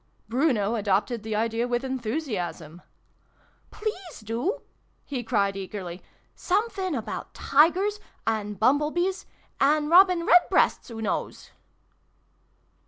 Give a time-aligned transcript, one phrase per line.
[0.27, 2.81] Bruno adopted the idea with enthusiasm."
[3.79, 4.63] Please do!"
[5.05, 6.01] he cried eagerly."
[6.49, 9.27] Sumfin about tigers and bumble bees
[9.59, 11.51] and robin redbreasts, oo knows